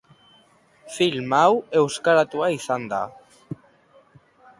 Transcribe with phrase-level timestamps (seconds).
[0.93, 1.51] Film hau
[1.81, 3.03] euskaratua izan da.